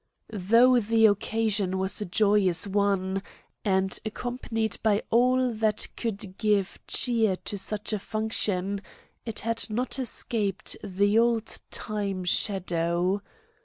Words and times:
Though 0.33 0.79
the 0.79 1.05
occasion 1.05 1.77
was 1.77 2.01
a 2.01 2.05
joyous 2.07 2.65
one 2.65 3.21
and 3.63 3.99
accompanied 4.03 4.79
by 4.81 5.03
all 5.11 5.53
that 5.53 5.89
could 5.95 6.39
give 6.39 6.79
cheer 6.87 7.35
to 7.45 7.57
such 7.59 7.93
a 7.93 7.99
function, 7.99 8.81
it 9.27 9.41
had 9.41 9.69
not 9.69 9.99
escaped 9.99 10.75
the 10.83 11.19
old 11.19 11.59
time 11.69 12.23
shadow. 12.23 13.21